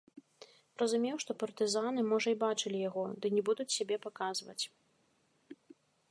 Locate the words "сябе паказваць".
3.75-4.63